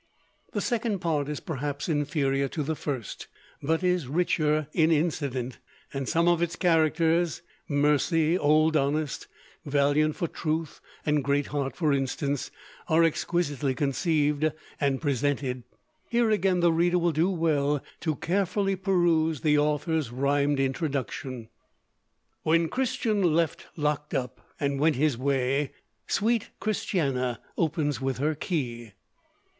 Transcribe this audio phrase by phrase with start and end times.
[0.53, 3.27] The second part is perhaps inferior to the first,
[3.61, 5.59] but is richer in incident,
[5.93, 9.27] and some of its characters Mercy, old Honest,
[9.63, 12.49] Valiant for truth, and Great heart, for instance
[12.87, 15.61] are exquisitely conceived and presented.
[16.09, 21.47] Here again the reader will do well to carefully peruse the author's rhymed introduction:
[22.41, 25.73] "What Christian left locked up, and went his way,
[26.07, 28.93] Sweet Christiana opens with her key."